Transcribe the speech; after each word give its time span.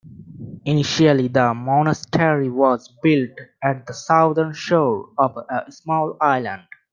Initially 0.65 1.27
the 1.27 1.53
monastery 1.53 2.49
was 2.49 2.87
built 3.03 3.37
at 3.61 3.85
the 3.85 3.93
southern 3.93 4.51
shore 4.51 5.09
of 5.19 5.37
a 5.47 5.71
small 5.71 6.17
island. 6.19 6.63